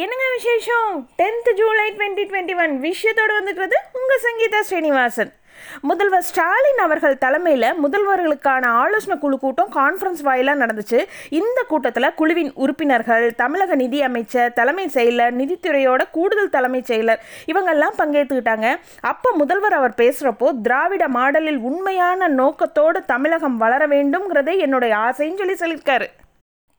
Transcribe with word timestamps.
என்னங்க 0.00 0.26
விசேஷம்? 0.34 0.92
Tenth 1.16 1.48
July 1.54 1.92
twenty 1.96 2.22
twenty 2.28 2.54
one 2.62 2.74
விஷயத்தோடு 2.82 3.32
வந்துக்கிறது 3.38 3.78
உங்கள் 3.98 4.22
சங்கீதா 4.26 4.60
ஸ்ரீனிவாசன். 4.60 5.32
முதல்வர் 5.80 6.22
ஸ்டாலின் 6.22 6.80
அவர்கள் 6.84 7.18
தலைமையில் 7.24 7.66
முதல்வர்களுக்கான 7.84 8.64
ஆலோசனை 8.82 9.18
குழு 9.18 9.38
கூட்டம் 9.38 9.72
கான்ஃபரன்ஸ் 9.74 10.22
வாயிலாக 10.22 10.66
நடந்துச்சு. 10.66 11.00
இந்த 11.40 11.64
கூட்டத்தில் 11.68 12.14
குழுவின் 12.14 12.52
உறுப்பினர்கள் 12.54 13.34
தமிழக 13.34 13.74
நிதி 13.74 14.02
அமைச்சர் 14.02 14.52
தலைமை 14.52 14.86
செயலர் 14.86 15.36
நிதித்துறையோட 15.40 16.08
கூடுதல் 16.10 16.54
தலைமைச் 16.56 16.92
செயலர் 16.92 17.22
இவங்கெல்லாம் 17.46 18.00
பங்கேற்றுக்கிட்டாங்க. 18.02 18.76
அப்போ 19.00 19.30
முதல்வர் 19.42 19.78
அவர் 19.82 19.98
பேசுகிறப்போ 20.02 20.60
திராவிட 20.62 21.08
மாடலில் 21.08 21.60
உண்மையான 21.72 22.28
நோக்கத்தோடு 22.28 23.04
தமிழகம் 23.04 23.56
வளர 23.56 23.86
வேண்டும்ங்கிறதே 23.86 24.56
என்னுடைய 24.58 24.96
ஆசைன்னு 24.96 25.40
சொல்லி 25.44 25.58
சொல்லியிருக்காரு. 25.64 26.08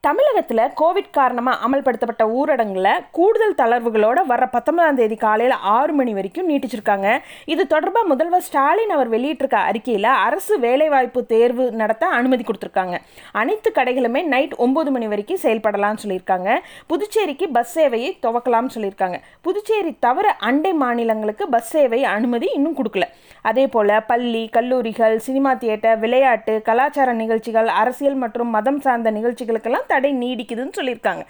தமிழகத்தில் 0.05 0.71
கோவிட் 0.79 1.13
காரணமாக 1.17 1.61
அமல்படுத்தப்பட்ட 1.65 2.23
ஊரடங்கில் 2.38 2.88
கூடுதல் 3.17 3.55
தளர்வுகளோடு 3.59 4.21
வர 4.31 4.41
பத்தொன்பதாம் 4.55 4.98
தேதி 4.98 5.17
காலையில் 5.21 5.53
ஆறு 5.76 5.93
மணி 5.99 6.13
வரைக்கும் 6.17 6.49
நீட்டிச்சிருக்காங்க. 6.52 7.07
இது 7.53 7.63
தொடர்பாக 7.73 8.09
முதல்வர் 8.12 8.43
ஸ்டாலின் 8.48 8.91
அவர் 8.95 9.09
வெளியிட்டிருக்க 9.13 9.59
அறிக்கையில் 9.70 10.09
அரசு 10.26 10.55
வேலைவாய்ப்பு 10.66 11.21
தேர்வு 11.31 11.67
நடத்த 11.81 12.09
அனுமதி 12.17 12.45
கொடுத்துருக்காங்க. 12.48 12.98
அனைத்து 13.41 13.71
கடைகளுமே 13.77 14.23
நைட் 14.34 14.55
ஒம்பது 14.66 14.91
மணி 14.95 15.07
வரைக்கும் 15.13 15.41
செயல்படலாம்னு 15.45 16.04
சொல்லியிருக்காங்க. 16.04 16.57
புதுச்சேரிக்கு 16.91 17.48
பஸ் 17.59 17.73
சேவையை 17.77 18.09
துவக்கலாம்னு 18.26 18.76
சொல்லியிருக்காங்க. 18.76 19.20
புதுச்சேரி 19.48 19.93
தவிர 20.07 20.35
அண்டை 20.49 20.73
மாநிலங்களுக்கு 20.84 21.48
பஸ் 21.55 21.71
சேவை 21.77 22.01
அனுமதி 22.15 22.49
இன்னும் 22.57 22.77
கொடுக்கல. 22.81 23.07
அதே 23.51 23.67
போல் 23.77 23.95
பள்ளி 24.12 24.43
கல்லூரிகள் 24.57 25.17
சினிமா 25.29 25.54
தியேட்டர் 25.63 25.98
விளையாட்டு 26.04 26.54
கலாச்சார 26.67 27.09
நிகழ்ச்சிகள் 27.23 27.71
அரசியல் 27.81 28.21
மற்றும் 28.26 28.54
மதம் 28.57 28.84
சார்ந்த 28.85 29.09
நிகழ்ச்சிகளுக்கெல்லாம் 29.20 29.90
தடை 29.93 30.13
நீடிக்குதுன்னு 30.23 30.77
சொல்லியிருக்காங்க. 30.79 31.25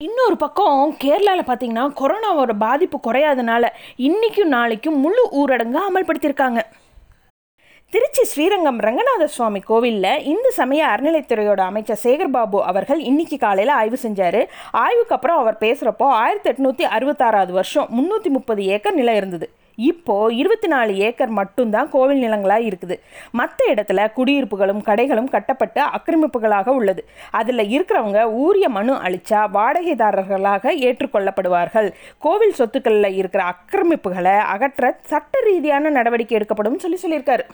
இன்னொரு 0.00 0.36
பக்கம் 0.40 0.80
கேரளாவில் 1.02 1.48
பார்த்தீங்கன்னா 1.50 1.84
கொரோனாவோட 2.00 2.52
பாதிப்பு 2.64 2.98
குறையாதனால 3.04 3.64
இன்றைக்கும் 4.08 4.54
நாளைக்கும் 4.56 4.98
முழு 5.04 5.22
ஊரடங்கு 5.40 5.80
அமல்படுத்தியிருக்காங்க. 5.88 6.62
திருச்சி 7.92 8.22
ஸ்ரீரங்கம் 8.30 8.78
ரங்கநாத 8.86 9.24
சுவாமி 9.34 9.60
கோவிலில் 9.68 10.22
இந்து 10.32 10.50
சமய 10.52 10.82
அறநிலைத்துறையோட 10.92 11.60
அமைச்சர் 11.70 12.00
சேகர்பாபு 12.02 12.58
அவர்கள் 12.70 13.00
இன்னைக்கு 13.10 13.36
காலையில் 13.44 13.74
ஆய்வு 13.80 13.98
செஞ்சார். 14.02 14.40
ஆய்வுக்கு 14.84 15.14
அப்புறம் 15.14 15.40
அவர் 15.42 15.60
பேசுகிறப்போ 15.60 16.08
ஆயிரத்தி 16.22 16.50
எட்நூற்றி 16.52 16.86
அறுபத்தாறாவது 16.96 17.54
வருஷம் 17.60 17.88
முந்நூற்றி 17.98 18.32
முப்பது 18.38 18.64
ஏக்கர் 18.76 18.98
நிலம் 19.00 19.20
இருந்தது. 19.20 19.48
இப்போ 19.76 20.32
இருபத்தி 20.32 20.68
நாலு 20.68 20.96
ஏக்கர் 20.96 21.28
மட்டும்தான் 21.28 21.90
கோவில் 21.90 22.22
நிலங்களாக 22.22 22.66
இருக்குது. 22.68 22.96
மற்ற 23.30 23.74
இடத்துல 23.74 24.12
குடியிருப்புகளும் 24.12 24.82
கடைகளும் 24.86 25.24
கட்டப்பட்டு 25.24 25.80
ஆக்கிரமிப்புகளாக 25.82 26.68
உள்ளது. 26.68 27.04
அதில் 27.30 27.58
இருக்கிறவங்க 27.58 28.22
ஊரிய 28.32 28.68
மனு 28.68 28.94
அளிச்சா 28.94 29.42
வாடகைதாரர்களாக 29.58 30.74
ஏற்றுக்கொள்ளப்படுவார்கள். 30.86 31.92
கோவில் 32.18 32.52
சொத்துக்களில் 32.52 33.14
இருக்கிற 33.14 33.44
ஆக்கிரமிப்புகளை 33.44 34.38
அகற்ற 34.38 34.98
சட்ட 35.02 35.40
ரீதியான 35.40 35.90
நடவடிக்கை 35.90 36.36
எடுக்கப்படும் 36.38 36.78
சொல்லி 36.78 36.98
சொல்லியிருக்காரு. 37.02 37.46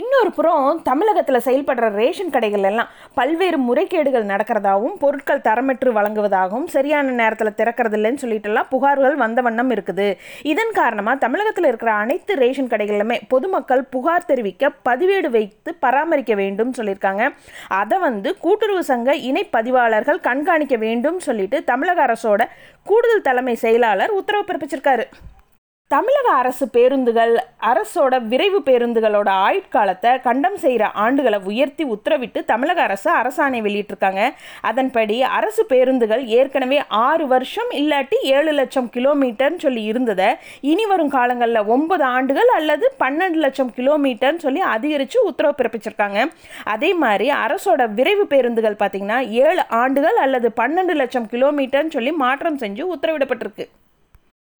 இன்னொரு 0.00 0.30
புறம் 0.36 0.78
தமிழகத்தில் 0.86 1.44
செயல்படுற 1.46 1.86
ரேஷன் 1.98 2.30
கடைகள் 2.34 2.66
எல்லாம் 2.68 2.92
பல்வேறு 3.18 3.58
முறைகேடுகள் 3.64 4.28
நடக்கிறதாகவும் 4.30 4.94
பொருட்கள் 5.02 5.42
தரமற்று 5.46 5.90
வழங்குவதாகவும் 5.96 6.68
சரியான 6.74 7.10
நேரத்தில் 7.18 7.56
திறக்கிறது 7.58 7.96
இல்லைன்னு 7.98 8.22
சொல்லிட்டுலாம் 8.22 8.70
புகார்கள் 8.70 9.16
வந்த 9.22 9.42
வண்ணம் 9.46 9.72
இருக்குது. 9.74 10.06
இதன் 10.52 10.72
காரணமாக 10.78 11.22
தமிழகத்தில் 11.24 11.68
இருக்கிற 11.70 11.90
அனைத்து 12.04 12.36
ரேஷன் 12.42 12.70
கடைகளிலுமே 12.72 13.18
பொதுமக்கள் 13.32 13.82
புகார் 13.96 14.28
தெரிவிக்க 14.30 14.70
பதிவேடு 14.88 15.30
வைத்து 15.36 15.74
பராமரிக்க 15.84 16.36
வேண்டும் 16.42 16.72
சொல்லியிருக்காங்க. 16.78 17.26
அதை 17.80 17.98
வந்து 18.06 18.32
கூட்டுறவு 18.46 18.84
சங்க 18.92 19.16
இணை 19.30 19.44
பதிவாளர்கள் 19.58 20.24
கண்காணிக்க 20.28 20.78
வேண்டும் 20.86 21.20
சொல்லிட்டு 21.28 21.60
தமிழக 21.72 22.02
அரசோட 22.06 22.48
கூடுதல் 22.90 23.26
தலைமை 23.28 23.56
செயலாளர் 23.66 24.16
உத்தரவு 24.20 24.46
பிறப்பிச்சிருக்காரு. 24.48 25.06
தமிழக 25.92 26.28
அரசு 26.40 26.64
பேருந்துகள் 26.74 27.32
அரசோட 27.70 28.18
விரைவு 28.30 28.60
பேருந்துகளோட 28.68 29.30
ஆயுட்காலத்தை 29.46 30.10
கண்டம் 30.26 30.56
செய்கிற 30.62 30.84
ஆண்டுகளை 31.04 31.38
உயர்த்தி 31.50 31.84
உத்தரவிட்டு 31.94 32.40
தமிழக 32.50 32.78
அரசு 32.82 33.08
அரசாணை 33.20 33.60
வெளியிட்டிருக்காங்க. 33.66 34.22
அதன்படி 34.68 35.16
அரசு 35.38 35.64
பேருந்துகள் 35.72 36.22
ஏற்கனவே 36.38 36.78
ஆறு 37.06 37.26
வருஷம் 37.34 37.72
இல்லாட்டி 37.80 38.20
ஏழு 38.36 38.54
லட்சம் 38.60 38.88
கிலோமீட்டர்னு 38.96 39.60
சொல்லி 39.66 39.82
இருந்ததை 39.90 40.28
இனி 40.70 40.86
வரும் 40.92 41.12
காலங்களில் 41.16 41.68
ஒன்பது 41.76 42.06
ஆண்டுகள் 42.16 42.52
அல்லது 42.58 42.88
பன்னெண்டு 43.04 43.42
லட்சம் 43.44 43.74
கிலோமீட்டர்னு 43.80 44.44
சொல்லி 44.46 44.64
அதிகரித்து 44.76 45.20
உத்தரவு 45.32 45.56
பிறப்பிச்சிருக்காங்க. 45.60 46.26
அதே 46.76 46.92
மாதிரி 47.04 47.28
அரசோட 47.44 47.90
விரைவு 48.00 48.26
பேருந்துகள் 48.34 48.80
பார்த்திங்கன்னா 48.84 49.20
ஏழு 49.44 49.64
ஆண்டுகள் 49.82 50.20
அல்லது 50.26 50.50
பன்னெண்டு 50.62 50.96
லட்சம் 51.04 51.30
கிலோமீட்டர்னு 51.36 51.96
சொல்லி 51.98 52.14
மாற்றம் 52.24 52.60
செஞ்சு 52.64 52.84
உத்தரவிடப்பட்டிருக்கு. 52.96 53.66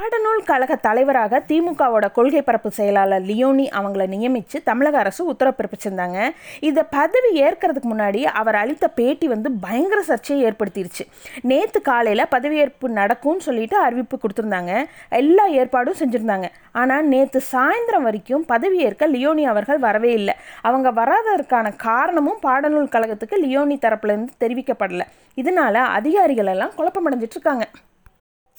பாடநூல் 0.02 0.40
கழக 0.44 0.76
தலைவராக 0.76 1.38
திமுகவோட 1.48 2.12
கொள்கை 2.12 2.42
பரப்பு 2.42 2.70
செயலாளர் 2.70 3.22
லியோனி 3.22 3.68
அவங்கள 3.78 4.04
நியமித்து 4.12 4.58
தமிழக 4.64 4.98
அரசு 4.98 5.22
உத்தரவு 5.24 5.56
பிறப்பிச்சிருந்தாங்க. 5.58 6.18
இதை 6.68 6.82
பதவி 6.90 7.30
ஏற்கிறதுக்கு 7.42 7.88
முன்னாடி 7.90 8.22
அவர் 8.40 8.54
அளித்த 8.54 8.88
பேட்டி 8.88 9.26
வந்து 9.28 9.50
பயங்கர 9.66 10.02
சர்ச்சையை 10.02 10.40
ஏற்படுத்திருச்சு. 10.48 11.04
நேற்று 11.42 11.82
காலையில் 11.82 12.24
பதவியேற்பு 12.30 12.88
நடக்கும்னு 12.88 13.40
சொல்லிட்டு 13.40 13.78
அறிவிப்பு 13.78 14.18
கொடுத்துருந்தாங்க. 14.18 14.72
எல்லா 15.08 15.46
ஏற்பாடும் 15.60 16.00
செஞ்சுருந்தாங்க. 16.00 16.50
ஆனால் 16.72 17.06
நேற்று 17.12 17.42
சாயந்தரம் 17.52 18.08
வரைக்கும் 18.08 18.44
பதவியேற்க 18.48 19.10
லியோனி 19.14 19.46
அவர்கள் 19.54 19.78
வரவே 19.78 20.12
இல்லை. 20.12 20.36
அவங்க 20.62 20.90
வராததற்கான 21.00 21.76
காரணமும் 21.76 22.42
பாடநூல் 22.42 22.92
கழகத்துக்கு 22.96 23.38
லியோனி 23.46 23.78
தரப்புலேருந்து 23.86 24.36
தெரிவிக்கப்படலை. 24.40 25.08
இதனால 25.36 25.74
அதிகாரிகள் 26.00 26.46
எல்லாம் 26.46 26.76
குழப்பமடைஞ்சிட்ருக்காங்க 26.78 27.30
இருக்காங்க. 27.32 27.66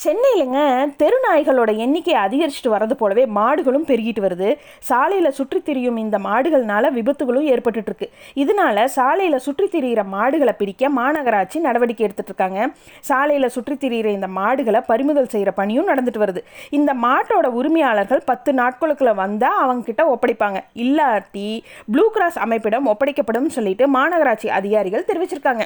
சென்னையிலங்க 0.02 0.60
தெருநாய்களோட 1.02 1.72
எண்ணிக்கை 1.84 2.14
அதிகரிச்சுட்டு 2.24 2.72
வரது 2.74 2.96
போலவே 3.02 3.24
மாடுகளும் 3.38 3.86
பெருகிட்டு 3.90 4.22
வருது. 4.26 4.50
சாலையில் 4.88 5.36
சுற்றி 5.38 5.60
திரியும் 5.68 6.00
இந்த 6.02 6.18
மாடுகள்னால 6.26 6.90
விபத்துகளும் 6.96 7.46
ஏற்பட்டுட்ருக்கு. 7.54 8.08
இதனால 8.44 8.86
சாலையில் 8.96 9.44
சுற்றி 9.46 9.68
திரிகிற 9.76 10.04
மாடுகளை 10.16 10.54
பிடிக்க 10.62 10.90
மாநகராட்சி 10.98 11.62
நடவடிக்கை 11.68 12.06
எடுத்துகிட்டு 12.08 12.34
இருக்காங்க 12.34 12.68
சாலையில் 13.10 13.54
சுற்றி 13.56 13.78
திரிகிற 13.84 14.12
இந்த 14.18 14.30
மாடுகளை 14.40 14.82
பறிமுதல் 14.92 15.32
செய்கிற 15.36 15.54
பணியும் 15.62 15.90
நடந்துட்டு 15.92 16.24
வருது. 16.26 16.44
இந்த 16.80 16.94
மாட்டோட 17.06 17.54
உரிமையாளர்கள் 17.62 18.28
பத்து 18.32 18.54
நாட்களுக்குள்ள 18.62 19.16
வந்தால் 19.24 19.62
அவங்கக்கிட்ட 19.64 20.06
ஒப்படைப்பாங்க. 20.16 20.60
இல்லாட்டி 20.86 21.50
ப்ளூ 21.94 22.08
கிராஸ் 22.18 22.44
அமைப்பிடம் 22.48 22.92
ஒப்படைக்கப்படும் 22.94 23.50
சொல்லிட்டு 23.58 23.88
மாநகராட்சி 23.98 24.50
அதிகாரிகள் 24.60 25.10
தெரிவிச்சிருக்காங்க. 25.12 25.66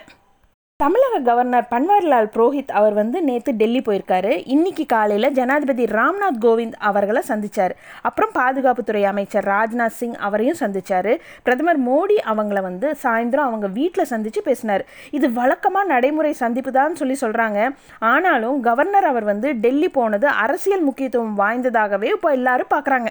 தமிழக 0.81 1.19
கவர்னர் 1.27 1.67
பன்வாரிலால் 1.71 2.27
புரோஹித் 2.33 2.73
அவர் 2.79 2.93
வந்து 2.93 3.21
நேற்று 3.27 3.51
டெல்லி 3.61 3.79
போயிருக்காரு. 3.79 4.31
இன்னைக்கு 4.55 4.85
காலையில் 4.85 5.33
ஜனாதிபதி 5.37 5.85
ராம்நாத் 5.85 6.37
கோவிந்த் 6.43 6.75
அவர்களை 6.89 7.21
சந்திச்சார். 7.29 7.73
அப்புறம் 8.01 8.31
பாதுகாப்புத்துறை 8.37 9.01
அமைச்சர் 9.11 9.47
ராஜ்நாத் 9.53 9.97
சிங் 9.99 10.15
அவரையும் 10.27 10.59
சந்திச்சார். 10.59 11.11
பிரதமர் 11.43 11.81
மோடி 11.87 12.17
அவங்கள 12.31 12.61
வந்து 12.69 12.89
சாயந்தரம் 13.03 13.49
அவங்க 13.49 13.67
வீட்டில் 13.79 14.11
சந்தித்து 14.13 14.41
பேசினார். 14.41 14.85
இது 15.11 15.33
வழக்கமாக 15.33 15.91
நடைமுறை 15.93 16.33
சந்திப்பு 16.33 16.71
தான் 16.71 16.99
சொல்லி 17.01 17.17
சொல்கிறாங்க 17.21 17.69
ஆனாலும் 18.13 18.59
கவர்னர் 18.61 19.11
அவர் 19.13 19.23
வந்து 19.33 19.51
டெல்லி 19.65 19.89
போனது 19.89 20.29
அரசியல் 20.45 20.81
முக்கியத்துவம் 20.81 21.39
வாய்ந்ததாகவே 21.39 22.11
இப்போ 22.17 22.31
எல்லாரும் 22.31 22.73
பார்க்குறாங்க 22.75 23.09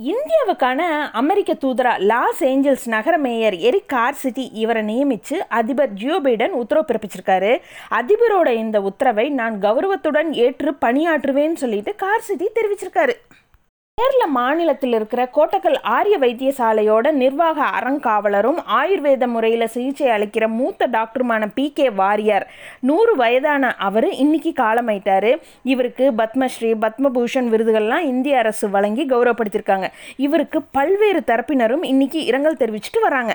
இந்தியாவுக்கான 0.00 1.10
அமெரிக்க 1.12 1.52
தூதரா 1.52 1.98
லாஸ் 1.98 2.44
ஏஞ்சல்ஸ் 2.44 2.88
நகர 2.88 3.18
மேயர் 3.18 3.56
எரிக் 3.56 3.90
கார்சிட்டி 3.92 4.48
இவரை 4.52 4.82
நியமித்து 4.82 5.34
அதிபர் 5.48 5.92
ஜியோ 5.92 6.20
பைடன் 6.20 6.48
உத்தரவு 6.48 6.86
பிறப்பிச்சிருக்காரு. 6.86 7.60
அதிபரோட 7.90 8.48
இந்த 8.48 8.82
உத்தரவை 8.82 9.30
நான் 9.30 9.60
கௌரவத்துடன் 9.60 10.32
ஏற்று 10.32 10.74
பணியாற்றுவேன்னு 10.80 11.52
சொல்லிட்டு 11.52 11.94
கார்சிட்டி 12.02 12.46
தெரிவிச்சிருக்காரு. 12.54 13.12
கேரள 13.96 14.26
மாநிலத்தில் 14.26 14.92
இருக்கிற 14.92 15.30
கோட்டக்கல் 15.34 15.80
ஆரிய 15.82 16.18
வைத்தியசாலையோட 16.18 17.10
நிர்வாக 17.10 17.64
அறங்காவலரும் 17.78 18.58
ஆயுர்வேத 18.78 19.26
முறையில் 19.26 19.66
சிகிச்சை 19.66 20.06
அளிக்கிற 20.08 20.46
மூத்த 20.48 20.88
டாக்டருமான 20.88 21.48
பி 21.54 21.72
கே 21.72 21.90
வாரியார். 21.90 22.46
நூறு 22.80 23.16
வயதான 23.16 23.76
அவர் 23.76 24.10
இன்னைக்கு 24.10 24.52
காலமாயிட்டாரு. 24.56 25.32
இவருக்கு 25.62 26.12
பத்மஸ்ரீ 26.18 26.72
பத்மபூஷன் 26.84 27.48
விருதுகள்லாம் 27.54 28.08
இந்திய 28.12 28.38
அரசு 28.38 28.70
வழங்கி 28.70 29.06
கௌரவப்படுத்தியிருக்காங்க. 29.06 29.88
இவருக்கு 30.16 30.62
பல்வேறு 30.62 31.22
தரப்பினரும் 31.26 31.84
இன்னைக்கு 31.84 32.24
இரங்கல் 32.24 32.60
தெரிவிச்சுட்டு 32.60 33.00
வராங்க. 33.00 33.34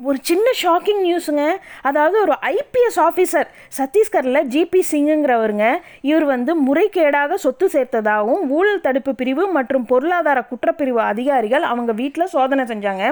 ஒரு 0.00 0.18
சின்ன 0.22 0.46
ஷாக்கிங் 0.62 0.98
நியூஸுங்க 1.04 1.44
அதாவது 1.88 2.16
ஒரு 2.20 2.34
ஐபிஎஸ் 2.48 2.98
ஆஃபீஸர் 3.04 3.46
சத்தீஸ்கரில் 3.76 4.40
ஜிபி 4.54 4.80
சிங்குங்கிறவருங்க 4.90 5.66
இவர் 6.08 6.24
வந்து 6.24 6.52
முறைகேடாக 6.66 7.36
சொத்து 7.44 7.66
சேர்த்ததாகவும் 7.72 8.42
ஊழல் 8.56 8.82
தடுப்பு 8.86 9.12
பிரிவு 9.20 9.44
மற்றும் 9.52 9.86
பொருளாதார 9.92 10.40
குற்றப்பிரிவு 10.50 11.00
அதிகாரிகள் 11.12 11.62
அவங்க 11.62 11.92
வீட்டில் 12.00 12.32
சோதனை 12.34 12.66
செஞ்சாங்க. 12.72 13.04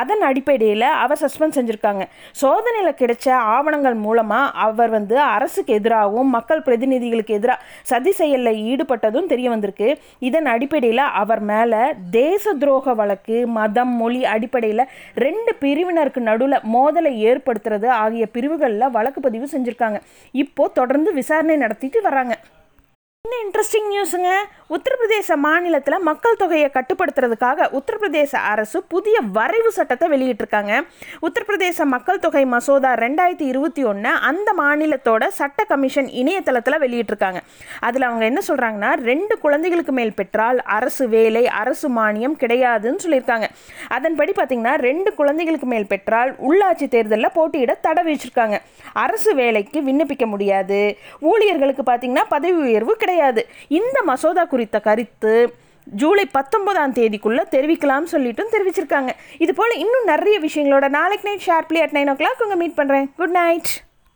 அதன் 0.00 0.24
அடிப்படையில் 0.30 0.86
அவர் 1.02 1.20
சஸ்பெண்ட் 1.22 1.56
செஞ்சுருக்காங்க. 1.58 2.06
சோதனையில் 2.42 2.98
கிடைச்ச 3.02 3.28
ஆவணங்கள் 3.54 3.98
மூலமாக 4.06 4.50
அவர் 4.66 4.90
வந்து 4.90 5.16
அரசுக்கு 5.36 5.72
எதிராகவும் 5.74 6.34
மக்கள் 6.38 6.64
பிரதிநிதிகளுக்கு 6.66 7.38
எதிராக 7.38 7.60
சதி 7.92 8.14
செயலில் 8.20 8.60
ஈடுபட்டதும் 8.72 9.30
தெரிய 9.34 9.48
வந்திருக்கு. 9.54 9.88
இதன் 10.30 10.50
அடிப்படையில் 10.56 11.04
அவர் 11.22 11.44
மேலே 11.52 11.84
தேச 12.20 12.56
துரோக 12.64 12.96
வழக்கு 13.02 13.38
மதம் 13.60 13.96
மொழி 14.02 14.22
அடிப்படையில் 14.34 14.86
ரெண்டு 15.26 15.54
பிரிவினருக்கு 15.64 16.22
நடுவில் 16.28 16.64
மோதலை 16.74 17.12
ஏற்படுத்துறது 17.30 17.90
ஆகிய 18.02 18.26
பிரிவுகளில் 18.36 18.94
வழக்கு 18.98 19.22
பதிவு 19.28 19.48
செஞ்சுருக்காங்க. 19.54 20.00
இப்போ 20.44 20.66
தொடர்ந்து 20.80 21.12
விசாரணை 21.20 21.56
நடத்திட்டு 21.64 22.00
வராங்க. 22.08 22.36
இன்னும் 23.24 23.44
இன்ட்ரெஸ்டிங் 23.44 23.86
நியூஸுங்க 23.90 24.30
உத்தரப்பிரதேச 24.74 25.36
மாநிலத்தில் 25.44 26.04
மக்கள் 26.08 26.38
தொகையை 26.40 26.66
கட்டுப்படுத்துறதுக்காக 26.74 27.68
உத்தரப்பிரதேச 27.78 28.32
அரசு 28.50 28.78
புதிய 28.92 29.16
வரைவு 29.36 29.70
சட்டத்தை 29.76 30.06
வெளியிட்டிருக்காங்க. 30.14 30.72
உத்தரப்பிரதேச 31.26 31.84
மக்கள் 31.92 32.20
தொகை 32.24 32.42
மசோதா 32.54 32.90
ரெண்டாயிரத்தி 33.02 33.46
இருபத்தி 33.52 33.84
ஒன்று 33.90 34.10
அந்த 34.30 34.52
மாநிலத்தோட 34.60 35.28
சட்ட 35.38 35.64
கமிஷன் 35.72 36.10
இணையதளத்தில் 36.20 36.78
வெளியிட்டிருக்காங்க. 36.84 37.40
அதில் 37.88 38.06
அவங்க 38.08 38.24
என்ன 38.30 38.42
சொல்கிறாங்கன்னா 38.48 38.90
ரெண்டு 39.10 39.36
குழந்தைகளுக்கு 39.44 39.94
மேல் 40.00 40.14
பெற்றால் 40.20 40.60
அரசு 40.78 41.06
வேலை 41.16 41.44
அரசு 41.62 41.90
மானியம் 42.00 42.36
கிடையாதுன்னு 42.42 43.04
சொல்லியிருக்காங்க. 43.04 43.48
அதன்படி 43.88 44.32
பார்த்திங்கன்னா 44.36 44.74
ரெண்டு 44.88 45.14
குழந்தைகளுக்கு 45.14 45.66
மேல் 45.66 45.90
பெற்றால் 45.92 46.32
உள்ளாட்சி 46.48 46.88
தேர்தலில் 46.88 47.34
போட்டியிட 47.34 47.74
தடை 47.86 48.02
வச்சுருக்காங்க 48.08 48.58
அரசு 49.04 49.34
வேலைக்கு 49.34 49.80
விண்ணப்பிக்க 49.88 50.26
முடியாது. 50.26 50.80
ஊழியர்களுக்கு 51.32 51.84
பார்த்தீங்கன்னா 51.90 52.24
பதவி 52.28 52.58
உயர்வு 52.68 52.96
கிடையாது. 52.96 53.42
இந்த 53.68 53.98
மசோதா 54.10 54.44
குறித்த 54.44 54.80
கருத்து 54.80 55.34
ஜூலை 55.86 56.24
பத்தொன்பதாம் 56.36 56.94
தேதிக்குள்ளே 56.98 57.42
தெரிவிக்கலாம்னு 57.54 58.12
சொல்லிட்டும் 58.12 58.52
தெரிவிச்சிருக்காங்க. 58.54 59.10
இது 59.38 59.54
போல் 59.54 59.80
இன்னும் 59.84 60.10
நிறைய 60.12 60.36
விஷயங்களோட 60.46 60.88
நாளைக்கு 60.88 61.28
night 61.28 61.48
sharply 61.48 61.80
at 61.86 61.96
nine 61.98 62.12
o'clock 62.20 62.44
உங்கள் 62.46 62.60
மீட் 62.62 62.78
பண்ணுறேன் 62.78 63.08
குட் 63.16 63.36
நைட். 63.40 63.72